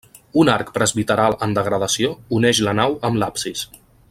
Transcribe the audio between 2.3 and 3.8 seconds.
uneix la nau amb l'absis.